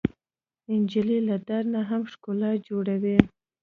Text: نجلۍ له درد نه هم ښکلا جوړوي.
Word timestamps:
نجلۍ 0.81 1.19
له 1.29 1.35
درد 1.47 1.67
نه 1.73 1.81
هم 1.89 2.01
ښکلا 2.11 2.51
جوړوي. 2.67 3.17